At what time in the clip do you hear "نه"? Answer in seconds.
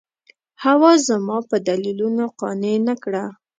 2.87-2.95